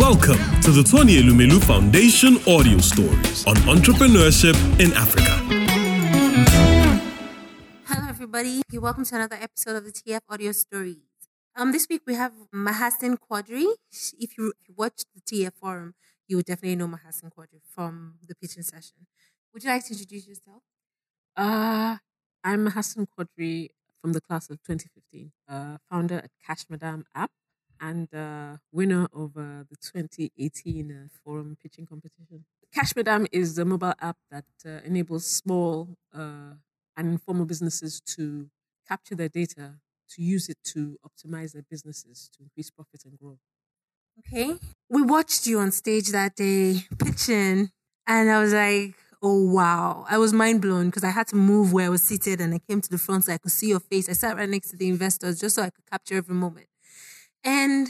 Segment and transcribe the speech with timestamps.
[0.00, 5.28] Welcome to the Tony Elumelu Foundation audio stories on entrepreneurship in Africa.
[7.84, 8.62] Hello, everybody.
[8.72, 10.96] You're welcome to another episode of the TEF Audio Stories.
[11.54, 13.66] Um, this week we have Mahassin Quadri.
[14.18, 15.92] If you, if watched the TEF forum,
[16.26, 19.06] you would definitely know Mahassin Quadri from the pitching session.
[19.52, 20.62] Would you like to introduce yourself?
[21.36, 21.98] Uh,
[22.42, 23.68] I'm Hassan Quadri
[24.00, 27.30] from the class of 2015, uh, founder at Cash Madam app
[27.80, 32.44] and uh, winner of uh, the 2018 uh, forum pitching competition.
[32.72, 36.54] Cash Madam is a mobile app that uh, enables small uh,
[36.96, 38.50] and informal businesses to
[38.86, 39.80] capture their data,
[40.10, 43.38] to use it to optimize their businesses, to increase profit and grow.
[44.18, 44.56] Okay.
[44.88, 47.70] We watched you on stage that day pitching,
[48.06, 50.04] and I was like, oh wow.
[50.08, 52.58] I was mind blown because I had to move where I was seated and I
[52.58, 54.08] came to the front so I could see your face.
[54.08, 56.69] I sat right next to the investors just so I could capture every moment.
[57.44, 57.88] And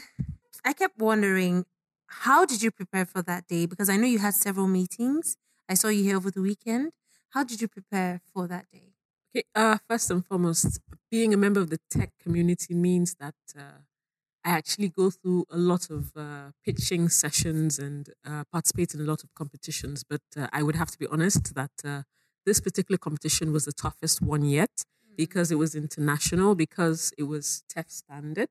[0.65, 1.65] I kept wondering,
[2.07, 3.67] how did you prepare for that day?
[3.67, 5.37] Because I know you had several meetings.
[5.69, 6.93] I saw you here over the weekend.
[7.31, 8.95] How did you prepare for that day?
[9.35, 13.83] Okay, uh, first and foremost, being a member of the tech community means that uh,
[14.45, 19.05] I actually go through a lot of uh, pitching sessions and uh, participate in a
[19.05, 20.03] lot of competitions.
[20.03, 22.03] But uh, I would have to be honest that uh,
[22.45, 25.15] this particular competition was the toughest one yet mm-hmm.
[25.17, 28.49] because it was international, because it was TEF standard.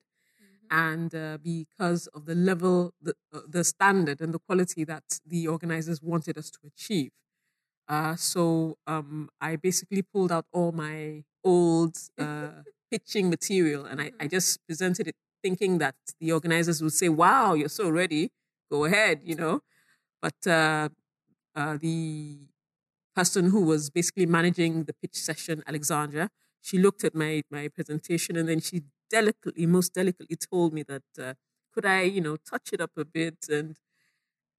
[0.69, 5.47] And uh, because of the level, the, uh, the standard, and the quality that the
[5.47, 7.11] organizers wanted us to achieve.
[8.17, 11.97] so um, I basically pulled out all my old
[12.91, 14.27] pitching material and I, I mm-hmm.
[14.27, 18.31] just presented it thinking that the organizers would say, wow, you're so ready,
[18.71, 19.61] go ahead, you know.
[20.21, 20.89] But uh,
[21.55, 22.39] uh, the
[23.15, 26.29] person who was basically managing the pitch session, Alexandra,
[26.61, 31.03] she looked at my, my presentation and then she delicately, most delicately told me that
[31.19, 31.33] uh,
[31.73, 33.77] could I, you know, touch it up a bit and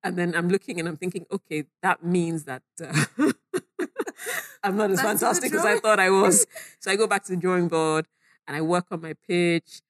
[0.03, 3.05] and then I'm looking and I'm thinking, okay, that means that uh,
[4.63, 6.47] I'm not as fantastic as I thought I was.
[6.81, 8.07] So I go back to the drawing board
[8.47, 9.83] and I work on my pitch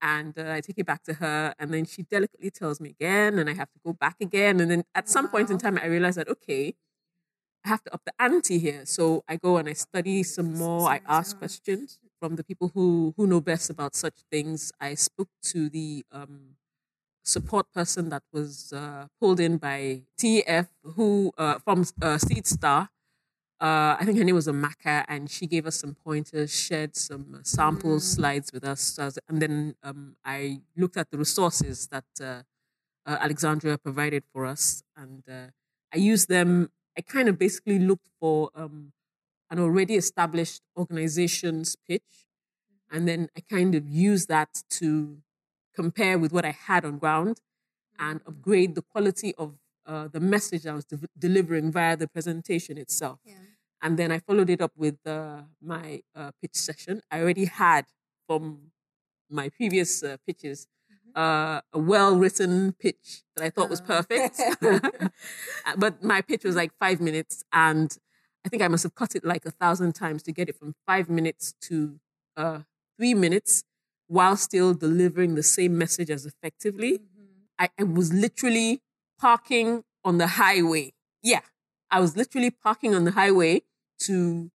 [0.00, 3.36] and uh, I take it back to her, and then she delicately tells me again,
[3.36, 4.60] and I have to go back again.
[4.60, 6.76] And then at some point in time, I realize that okay,
[7.64, 8.86] I have to up the ante here.
[8.86, 10.88] So I go and I study some more.
[10.88, 14.72] I ask questions from the people who who know best about such things.
[14.80, 16.56] I spoke to the um,
[17.24, 22.90] support person that was uh, pulled in by TEF, who uh, from uh, Seed Star,
[23.60, 27.34] uh, I think her name was Amaka, and she gave us some pointers, shared some
[27.34, 28.00] uh, sample mm.
[28.00, 28.98] slides with us,
[29.28, 32.42] and then um, I looked at the resources that uh,
[33.04, 35.50] uh Alexandra provided for us, and uh,
[35.92, 36.70] I used them.
[36.96, 38.92] I kind of basically looked for um,
[39.50, 42.96] an already established organization's pitch, mm-hmm.
[42.96, 45.18] and then I kind of used that to
[45.74, 47.40] compare with what I had on ground
[47.98, 48.28] and mm.
[48.28, 49.54] upgrade the quality of
[49.86, 53.20] uh, the message I was de- delivering via the presentation itself.
[53.24, 53.34] Yeah.
[53.80, 57.00] And then I followed it up with uh, my uh, pitch session.
[57.10, 57.84] I already had
[58.26, 58.72] from
[59.30, 61.18] my previous uh, pitches mm-hmm.
[61.18, 64.02] uh, a well written pitch that I thought was uh-huh.
[64.02, 64.40] perfect.
[65.78, 67.44] but my pitch was like five minutes.
[67.52, 67.96] And
[68.44, 70.74] I think I must have cut it like a thousand times to get it from
[70.86, 71.98] five minutes to
[72.96, 73.64] three minutes
[74.06, 76.94] while still delivering the same message as effectively.
[76.94, 77.24] Mm-hmm.
[77.58, 78.80] I, I was literally
[79.18, 80.92] parking on the highway.
[81.22, 81.40] Yeah,
[81.90, 83.62] I was literally parking on the highway
[84.00, 84.50] to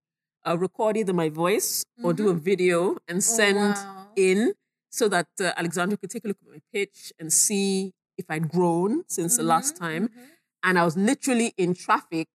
[0.47, 2.05] uh, record either my voice mm-hmm.
[2.05, 2.43] or do a mm-hmm.
[2.43, 4.07] video and oh, send oh, wow.
[4.15, 4.53] in
[4.89, 8.49] so that uh, Alexandra could take a look at my pitch and see if I'd
[8.49, 9.43] grown since mm-hmm.
[9.43, 10.07] the last mm-hmm, time.
[10.09, 10.21] Mm-hmm.
[10.65, 12.27] And I was literally in traffic,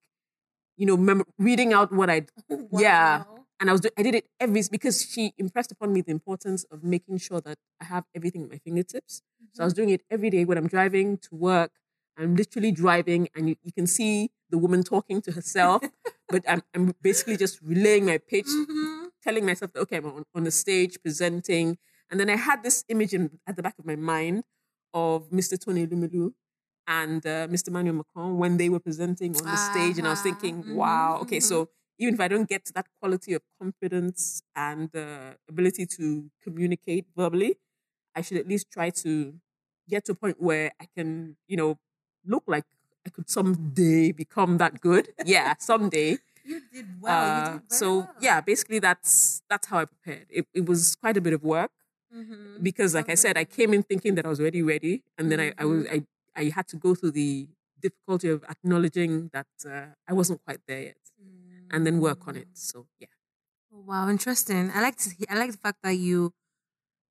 [0.79, 2.81] you know, mem- reading out what I'd, wow.
[2.81, 3.25] yeah.
[3.61, 6.85] And I was, I did it every, because she impressed upon me the importance of
[6.85, 9.21] making sure that I have everything at my fingertips.
[9.53, 11.73] So I was doing it every day when I'm driving to work
[12.19, 15.83] I'm literally driving and you, you can see the woman talking to herself,
[16.29, 19.07] but I'm, I'm basically just relaying my pitch, mm-hmm.
[19.23, 21.79] telling myself that, okay, I'm on, on the stage presenting.
[22.11, 24.45] And then I had this image in, at the back of my mind
[24.93, 25.63] of Mr.
[25.63, 26.33] Tony Elumelu
[26.89, 27.69] and uh, Mr.
[27.69, 29.73] Emmanuel Macron when they were presenting on the uh-huh.
[29.73, 29.99] stage.
[29.99, 30.75] And I was thinking, mm-hmm.
[30.75, 32.03] wow, okay, so mm-hmm.
[32.03, 37.05] even if I don't get to that quality of confidence and uh, ability to communicate
[37.15, 37.57] verbally,
[38.17, 39.35] I should at least try to
[39.89, 41.79] get to a point where I can, you know,
[42.25, 42.65] look like
[43.07, 45.11] I could someday become that good.
[45.25, 46.19] Yeah, someday.
[46.49, 47.13] You did well.
[47.13, 50.29] Uh, you did so yeah, basically that's that's how I prepared.
[50.31, 51.71] It, it was quite a bit of work
[52.09, 52.63] mm-hmm.
[52.63, 53.13] because, like okay.
[53.13, 55.61] I said, I came in thinking that I was already ready, and then mm-hmm.
[55.61, 56.05] I I was I
[56.39, 57.49] I had to go through the
[57.81, 61.75] difficulty of acknowledging that uh, I wasn't quite there yet, mm-hmm.
[61.75, 62.49] and then work on it.
[62.49, 62.59] Mm.
[62.59, 63.09] So yeah.
[63.75, 64.71] Oh, wow, interesting.
[64.75, 66.33] I like to I like the fact that you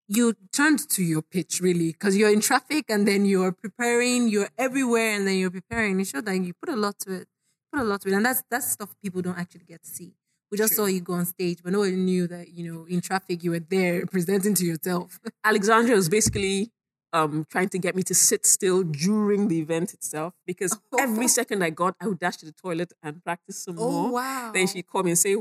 [0.08, 4.50] you turned to your pitch really because you're in traffic and then you're preparing, you're
[4.58, 6.00] everywhere and then you're preparing.
[6.00, 7.28] It showed that you put a lot to it,
[7.72, 10.14] put a lot to it, and that's that's stuff people don't actually get to see.
[10.50, 13.02] We just saw you go on stage, but no one knew that you know in
[13.02, 15.20] traffic you were there presenting to yourself.
[15.44, 16.72] Alexandra was basically
[17.14, 21.64] um, trying to get me to sit still during the event itself because every second
[21.64, 24.12] I got, I would dash to the toilet and practice some Oh, more.
[24.14, 24.52] wow.
[24.54, 25.36] Then she'd call me and say,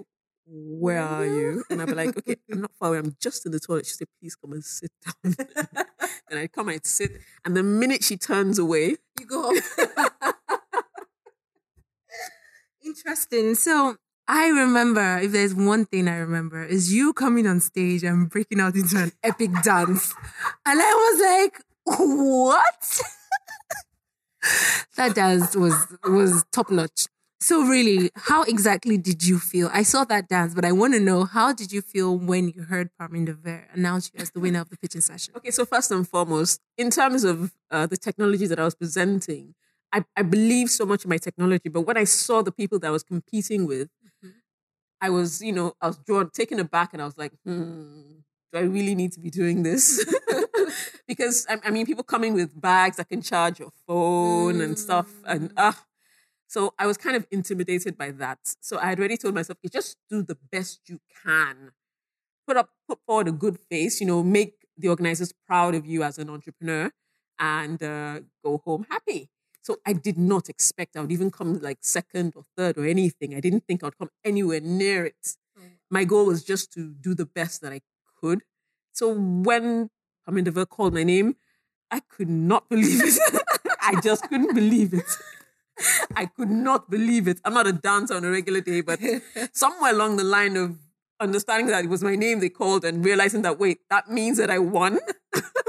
[0.47, 1.65] Where are you?
[1.71, 2.99] And I'd be like, Okay, I'm not far away.
[2.99, 3.87] I'm just in the toilet.
[3.87, 5.35] She'd say, Please come and sit down.
[6.29, 7.11] then I'd come and I'd sit.
[7.45, 9.53] And the minute she turns away, you go.
[12.85, 13.55] Interesting.
[13.57, 13.97] So
[14.29, 18.61] I remember, if there's one thing I remember, is you coming on stage and breaking
[18.61, 20.15] out into an epic dance.
[20.65, 21.63] And I was like,
[21.99, 23.01] what?
[24.97, 25.75] that dance was
[26.05, 27.07] was top notch.
[27.41, 29.71] So really, how exactly did you feel?
[29.73, 32.63] I saw that dance, but I want to know how did you feel when you
[32.63, 35.35] heard Parminder Vir announce you as the winner of the pitching session?
[35.37, 39.55] Okay, so first and foremost, in terms of uh, the technology that I was presenting,
[39.93, 42.89] I, I believe so much in my technology, but when I saw the people that
[42.89, 43.89] I was competing with,
[45.01, 48.19] I was, you know, I was drawn, taken aback, and I was like, hmm,
[48.53, 50.05] do I really need to be doing this?
[51.09, 55.11] because I, I mean, people coming with bags that can charge your phone and stuff,
[55.27, 55.85] and ah.
[56.47, 58.39] so I was kind of intimidated by that.
[58.61, 61.73] So I had already told myself, okay, just do the best you can
[62.47, 66.03] put up put forward a good face you know make the organizers proud of you
[66.03, 66.91] as an entrepreneur
[67.39, 69.29] and uh, go home happy
[69.67, 73.35] so i did not expect i would even come like second or third or anything.
[73.35, 75.25] I didn't think i would come anywhere near it.
[75.59, 75.71] Mm.
[75.91, 77.81] My goal was just to do the best that i
[78.21, 78.41] could.
[78.93, 79.13] So
[79.49, 79.91] when
[80.27, 81.37] Parminder Vir called my name
[81.91, 83.19] i could not believe it.
[83.81, 85.11] I just couldn't believe it.
[86.17, 87.39] I could not believe it.
[87.45, 88.99] I'm not a dancer on a regular day, but
[89.53, 90.79] somewhere along the line of
[91.21, 94.51] understanding that it was my name they called and realizing that wait, that means that
[94.51, 94.99] I won.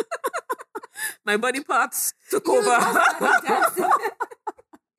[1.27, 2.69] my body parts took over.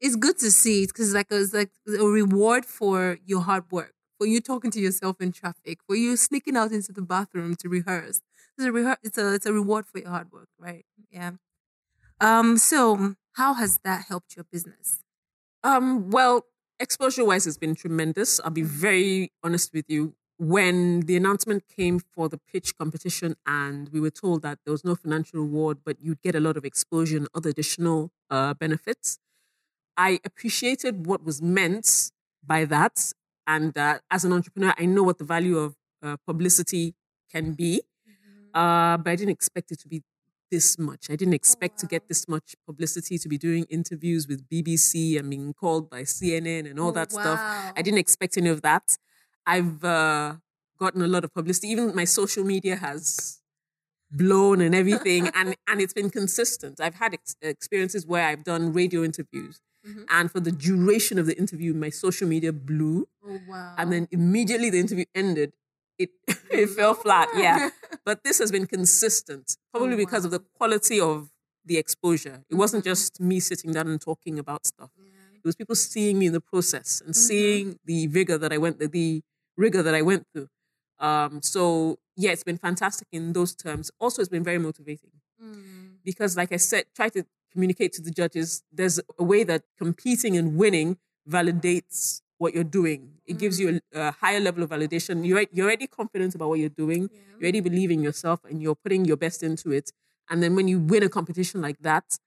[0.01, 3.95] it's good to see it because like it's like a reward for your hard work,
[4.19, 7.69] for you talking to yourself in traffic, for you sneaking out into the bathroom to
[7.69, 8.21] rehearse.
[8.57, 10.85] It's a rehe- it's a it's a reward for your hard work, right?
[11.11, 11.33] Yeah.
[12.21, 12.57] Um.
[12.59, 15.01] So, how has that helped your business?
[15.65, 16.45] Um, well,
[16.81, 18.41] exposure wise has been tremendous.
[18.45, 20.15] I'll be very honest with you.
[20.39, 24.85] When the announcement came for the pitch competition and we were told that there was
[24.85, 29.19] no financial reward, but you'd get a lot of exposure and other additional uh, benefits,
[29.97, 32.13] I appreciated what was meant
[32.47, 33.13] by that.
[33.49, 36.95] And uh, as an entrepreneur, I know what the value of uh, publicity
[37.33, 37.83] can be,
[38.55, 40.03] uh, but I didn't expect it to be
[40.51, 41.11] this much.
[41.11, 45.29] I didn't expect to get this much publicity, to be doing interviews with BBC and
[45.29, 47.41] being called by CNN and all Oh, that stuff.
[47.77, 48.97] I didn't expect any of that.
[49.55, 50.37] I've uh,
[50.79, 51.69] gotten a lot of publicity.
[51.69, 53.41] Even my social media has
[54.11, 56.81] blown and everything, and and it's been consistent.
[56.81, 60.05] I've had ex- experiences where I've done radio interviews, Mhm.
[60.11, 63.75] and for the duration of the interview, my social media blew, Oh wow!
[63.79, 65.51] and then immediately the interview ended.
[65.99, 66.11] It
[66.51, 67.29] it fell flat.
[67.35, 67.71] Yeah,
[68.09, 71.31] but this has been consistent, probably because of the quality of
[71.65, 72.45] the exposure.
[72.51, 74.91] It wasn't just me sitting down and talking about stuff.
[74.99, 78.79] It was people seeing me in the process and seeing the vigor that I went,
[78.81, 79.23] the, the
[79.59, 80.49] rigor that I went through.
[80.99, 83.91] Um, so yeah, it's been fantastic in those terms.
[84.01, 85.11] Also, it's been very motivating
[85.41, 85.99] Mm.
[86.05, 88.65] because, like I said, try to communicate to the judges.
[88.73, 93.01] There's a way that competing and winning validates what you're doing.
[93.27, 95.25] It gives you a, a higher level of validation.
[95.27, 97.03] You're, you're already confident about what you're doing.
[97.39, 99.93] You already believe in yourself and you're putting your best into it.
[100.31, 102.19] And then when you win a competition like that,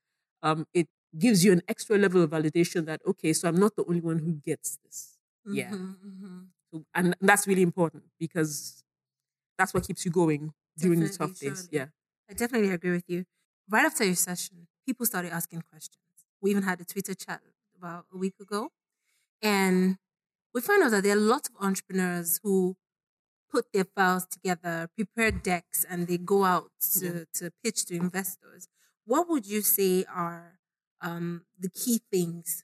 [0.44, 3.84] um, it gives you an extra level of validation that, okay, so I'm not the
[3.86, 5.18] only one who gets this.
[5.46, 5.72] Yeah.
[5.72, 6.48] Mhm, mhm.
[6.72, 8.84] So, and that's really important because
[9.58, 11.70] that's what keeps you going during the Definitely, tough days.
[11.72, 11.88] Yeah.
[12.30, 13.26] I definitely agree with you.
[13.70, 16.04] Right after your session, people started asking questions.
[16.42, 17.42] We even had a Twitter chat
[17.78, 18.70] about a week ago.
[19.42, 19.98] And
[20.54, 22.76] we found out that there are lots of entrepreneurs who
[23.52, 28.68] put their files together, prepare decks, and they go out to, to pitch to investors.
[29.06, 30.60] What would you say are
[31.02, 32.64] um, the key things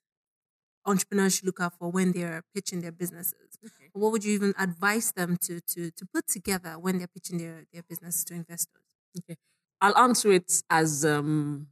[0.88, 3.58] entrepreneurs should look out for when they're pitching their businesses?
[3.64, 3.90] Okay.
[3.94, 7.66] What would you even advise them to, to, to put together when they're pitching their,
[7.74, 8.82] their business to investors?
[9.20, 9.36] Okay.
[9.82, 11.68] I'll answer it as um,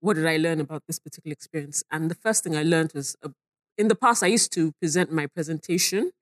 [0.00, 1.82] what did I learn about this particular experience?
[1.90, 3.28] And the first thing I learned was uh,
[3.76, 6.12] in the past, I used to present my presentation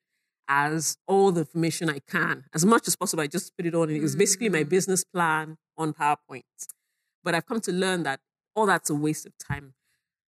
[0.49, 2.45] as all the information I can.
[2.55, 3.89] As much as possible, I just put it on.
[3.89, 6.43] And It was basically my business plan on PowerPoint.
[7.23, 8.21] But I've come to learn that
[8.57, 9.75] all that's a waste of time.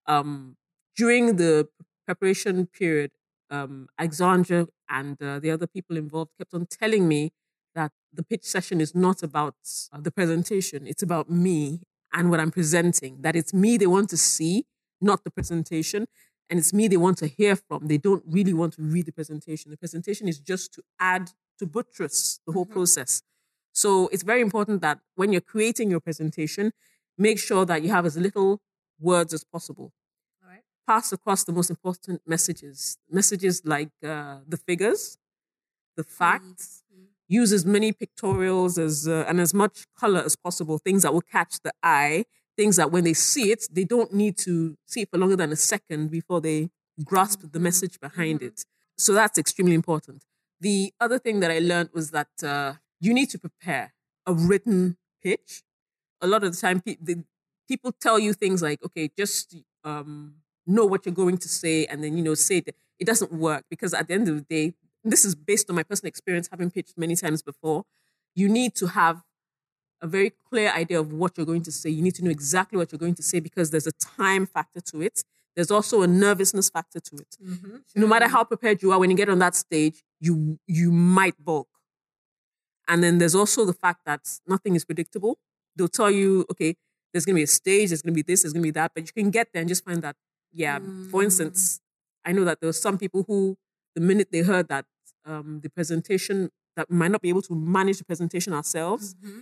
[0.06, 0.56] Um,
[0.96, 1.68] during the
[2.06, 3.10] preparation period,
[3.50, 7.32] um, Alexandra and uh, the other people involved kept on telling me
[7.74, 9.56] that the pitch session is not about
[9.92, 11.80] uh, the presentation, it's about me
[12.12, 13.20] and what I'm presenting.
[13.20, 14.64] That it's me they want to see,
[15.00, 16.06] not the presentation.
[16.48, 17.88] And it's me they want to hear from.
[17.88, 19.70] They don't really want to read the presentation.
[19.70, 22.72] The presentation is just to add, to buttress the whole mm-hmm.
[22.72, 23.22] process.
[23.72, 26.72] So it's very important that when you're creating your presentation,
[27.18, 28.60] make sure that you have as little
[29.00, 29.92] words as possible.
[30.86, 32.98] Pass across the most important messages.
[33.10, 35.18] Messages like uh, the figures,
[35.96, 36.82] the facts.
[36.92, 37.04] Mm-hmm.
[37.28, 40.78] Use as many pictorials as uh, and as much color as possible.
[40.78, 42.24] Things that will catch the eye.
[42.56, 45.52] Things that when they see it, they don't need to see it for longer than
[45.52, 46.70] a second before they
[47.04, 47.64] grasp the mm-hmm.
[47.64, 48.48] message behind mm-hmm.
[48.48, 48.64] it.
[48.96, 50.24] So that's extremely important.
[50.60, 53.92] The other thing that I learned was that uh, you need to prepare
[54.24, 55.62] a written pitch.
[56.22, 57.24] A lot of the time, pe- the,
[57.68, 62.02] people tell you things like, okay, just um, know what you're going to say and
[62.02, 62.74] then, you know, say it.
[62.98, 65.82] It doesn't work because at the end of the day, this is based on my
[65.82, 67.84] personal experience, having pitched many times before.
[68.34, 69.22] You need to have
[70.02, 71.90] a very clear idea of what you're going to say.
[71.90, 74.80] You need to know exactly what you're going to say because there's a time factor
[74.80, 75.22] to it.
[75.54, 77.36] There's also a nervousness factor to it.
[77.42, 77.76] Mm-hmm.
[77.94, 81.42] No matter how prepared you are, when you get on that stage, you you might
[81.42, 81.68] balk.
[82.88, 85.38] And then there's also the fact that nothing is predictable.
[85.74, 86.76] They'll tell you, okay,
[87.12, 88.72] there's going to be a stage, there's going to be this, there's going to be
[88.72, 90.16] that, but you can get there and just find that,
[90.52, 91.10] yeah, mm.
[91.10, 91.80] for instance,
[92.24, 93.56] I know that there were some people who,
[93.94, 94.84] the minute they heard that
[95.24, 99.40] um, the presentation, that might not be able to manage the presentation ourselves, mm-hmm.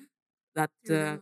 [0.54, 1.16] that, uh,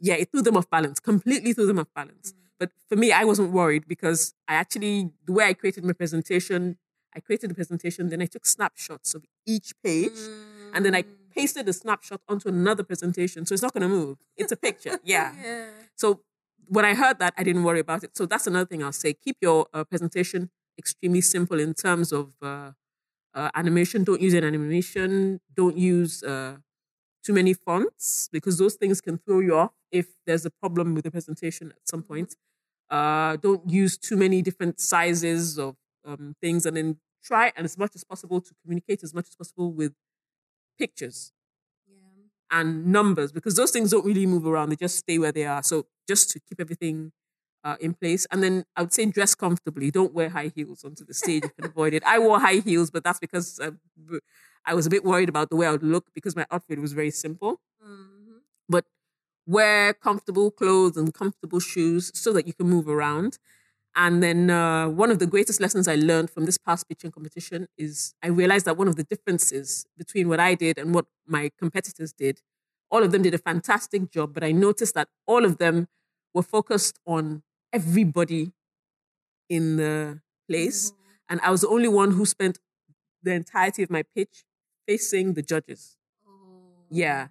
[0.00, 2.32] yeah, it threw them off balance, completely threw them off balance.
[2.32, 2.36] Mm.
[2.58, 6.78] But for me, I wasn't worried because I actually, the way I created my presentation,
[7.14, 10.70] I created the presentation, then I took snapshots of each page, mm.
[10.72, 13.46] and then I pasted the snapshot onto another presentation.
[13.46, 14.18] So it's not going to move.
[14.36, 14.98] It's a picture.
[15.04, 15.32] Yeah.
[15.42, 15.66] yeah.
[15.96, 16.20] So
[16.68, 18.16] when I heard that, I didn't worry about it.
[18.16, 19.14] So that's another thing I'll say.
[19.14, 22.72] Keep your uh, presentation extremely simple in terms of uh,
[23.34, 24.04] uh, animation.
[24.04, 25.40] Don't use an animation.
[25.54, 26.56] Don't use uh,
[27.24, 31.04] too many fonts because those things can throw you off if there's a problem with
[31.04, 32.36] the presentation at some point.
[32.90, 37.78] Uh, don't use too many different sizes of um, things and then try and as
[37.78, 39.94] much as possible to communicate as much as possible with
[40.78, 41.32] pictures
[41.88, 42.04] yeah.
[42.50, 44.70] and numbers because those things don't really move around.
[44.70, 45.62] They just stay where they are.
[45.62, 47.12] So just to keep everything
[47.64, 48.26] uh, in place.
[48.30, 49.90] And then I would say dress comfortably.
[49.90, 52.02] Don't wear high heels onto the stage you can avoid it.
[52.04, 53.70] I wore high heels, but that's because uh,
[54.64, 56.92] I was a bit worried about the way I would look because my outfit was
[56.92, 57.60] very simple.
[57.84, 58.38] Mm-hmm.
[58.68, 58.84] But
[59.46, 63.38] wear comfortable clothes and comfortable shoes so that you can move around.
[63.94, 67.68] And then uh, one of the greatest lessons I learned from this past pitching competition
[67.76, 71.50] is I realized that one of the differences between what I did and what my
[71.58, 72.40] competitors did,
[72.92, 75.88] all of them did a fantastic job, but I noticed that all of them
[76.34, 78.52] were focused on everybody
[79.48, 80.90] in the place.
[80.90, 81.00] Mm-hmm.
[81.30, 82.58] And I was the only one who spent
[83.22, 84.44] the entirety of my pitch
[84.86, 85.96] facing the judges.
[86.28, 86.84] Oh.
[86.90, 87.28] Yeah.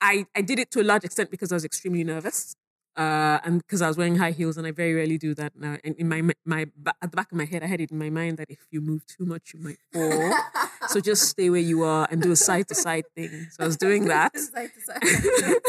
[0.00, 2.54] I, I did it to a large extent because I was extremely nervous
[2.98, 5.76] uh, and because I was wearing high heels, and I very rarely do that now.
[5.84, 6.62] And in my my
[7.00, 8.80] at the back of my head, I had it in my mind that if you
[8.80, 10.34] move too much, you might fall.
[10.88, 13.46] so just stay where you are and do a side to side thing.
[13.50, 14.34] So I was doing that,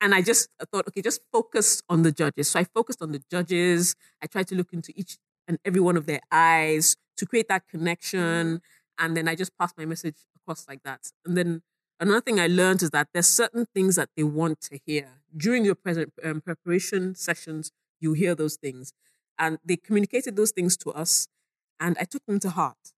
[0.00, 2.50] and I just thought, okay, just focus on the judges.
[2.50, 3.94] So I focused on the judges.
[4.22, 5.18] I tried to look into each
[5.48, 9.04] and every one of their eyes to create that connection, mm-hmm.
[9.04, 11.62] and then I just passed my message across like that, and then
[12.00, 15.08] another thing I learned is that there's certain things that they want to hear.
[15.36, 18.92] During your present um, preparation sessions, you hear those things.
[19.38, 21.28] And they communicated those things to us,
[21.78, 22.92] and I took them to heart.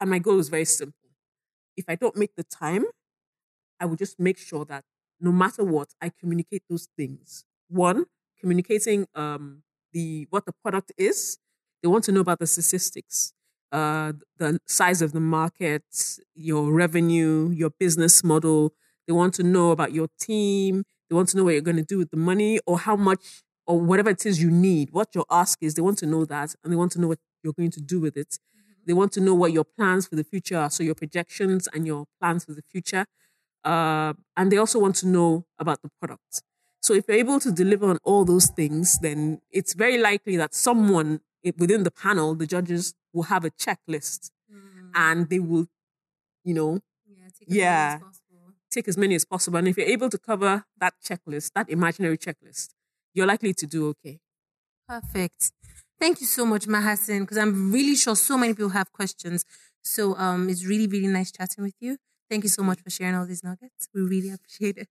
[0.00, 1.10] And my goal was very simple.
[1.76, 2.84] If I don't make the time,
[3.78, 4.84] I will just make sure that
[5.20, 7.44] no matter what, I communicate those things.
[7.68, 8.06] One,
[8.40, 11.38] communicating um, the what the product is.
[11.82, 13.32] They want to know about the statistics
[13.72, 15.84] uh, the size of the market,
[16.34, 18.72] your revenue, your business model.
[19.06, 20.82] They want to know about your team.
[21.08, 23.42] They want to know what you're going to do with the money or how much
[23.66, 25.74] or whatever it is you need, what your ask is.
[25.74, 28.00] They want to know that and they want to know what you're going to do
[28.00, 28.38] with it.
[28.86, 30.70] They want to know what your plans for the future are.
[30.70, 33.06] So, your projections and your plans for the future.
[33.64, 36.42] Uh, and they also want to know about the product.
[36.80, 40.54] So, if you're able to deliver on all those things, then it's very likely that
[40.54, 41.20] someone
[41.58, 44.90] within the panel, the judges will have a checklist mm.
[44.94, 45.66] and they will,
[46.44, 48.20] you know, yeah, take yeah, as
[48.70, 49.58] take as many as possible.
[49.58, 52.70] And if you're able to cover that checklist, that imaginary checklist,
[53.14, 54.20] you're likely to do okay.
[54.88, 55.52] Perfect.
[56.00, 59.44] Thank you so much, Mahassin, because I'm really sure so many people have questions.
[59.82, 61.98] So um, it's really, really nice chatting with you.
[62.30, 63.88] Thank you so much for sharing all these nuggets.
[63.94, 64.88] We really appreciate it.